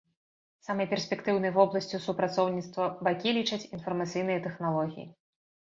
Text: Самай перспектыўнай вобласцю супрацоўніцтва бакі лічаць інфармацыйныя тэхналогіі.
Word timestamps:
Самай 0.67 0.87
перспектыўнай 0.93 1.53
вобласцю 1.57 1.99
супрацоўніцтва 2.07 2.89
бакі 3.11 3.37
лічаць 3.39 3.63
інфармацыйныя 3.79 4.45
тэхналогіі. 4.51 5.11